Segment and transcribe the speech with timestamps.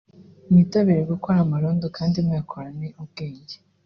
[0.49, 3.57] mwitabire gukora amarondo kandi muyakorane ubwenge